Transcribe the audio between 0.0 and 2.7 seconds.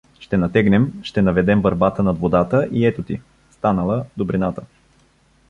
Ще натегнем, ще наведем върбата над водата